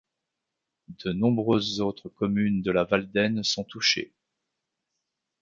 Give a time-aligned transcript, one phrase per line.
[1.05, 4.11] De nombreuses autres communes de la Valdaine sont touchées.